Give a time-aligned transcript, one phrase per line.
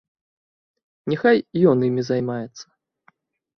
[1.13, 1.37] Няхай
[1.73, 2.65] ён імі займаецца.